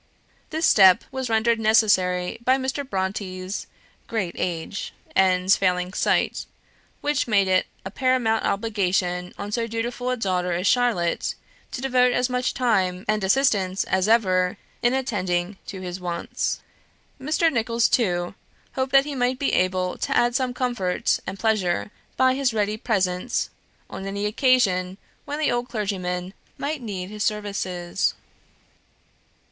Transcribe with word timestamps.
This 0.49 0.65
step 0.65 1.03
was 1.11 1.29
rendered 1.29 1.59
necessary 1.59 2.39
by 2.43 2.55
Mr. 2.57 2.83
Brontë's 2.83 3.67
great 4.07 4.33
age, 4.35 4.95
and 5.15 5.53
failing 5.53 5.93
sight, 5.93 6.47
which 7.01 7.27
made 7.27 7.47
it 7.47 7.67
a 7.85 7.91
paramount 7.91 8.43
obligation 8.43 9.31
on 9.37 9.51
so 9.51 9.67
dutiful 9.67 10.09
a 10.09 10.17
daughter 10.17 10.53
as 10.53 10.65
Charlotte, 10.65 11.35
to 11.71 11.81
devote 11.81 12.13
as 12.13 12.31
much 12.31 12.55
time 12.55 13.05
and 13.07 13.23
assistance 13.23 13.83
as 13.83 14.07
ever 14.07 14.57
in 14.81 14.95
attending 14.95 15.59
to 15.67 15.81
his 15.81 15.99
wants. 15.99 16.61
Mr. 17.21 17.53
Nicholls, 17.53 17.87
too, 17.87 18.33
hoped 18.73 18.93
that 18.93 19.05
he 19.05 19.13
might 19.13 19.37
be 19.37 19.53
able 19.53 19.99
to 19.99 20.17
add 20.17 20.33
some 20.35 20.51
comfort 20.51 21.19
and 21.27 21.37
pleasure 21.37 21.91
by 22.17 22.33
his 22.33 22.55
ready 22.55 22.75
presence, 22.75 23.51
on 23.87 24.07
any 24.07 24.25
occasion 24.25 24.97
when 25.25 25.37
the 25.37 25.51
old 25.51 25.69
clergyman 25.69 26.33
might 26.57 26.81
need 26.81 27.11
his 27.11 27.23
services. 27.23 28.15